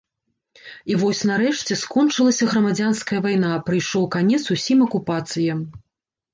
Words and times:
І 0.93 0.95
вось, 1.01 1.21
нарэшце, 1.31 1.77
скончылася 1.83 2.49
грамадзянская 2.55 3.19
вайна, 3.29 3.53
прыйшоў 3.69 4.11
канец 4.19 4.43
усім 4.59 4.77
акупацыям. 4.89 5.59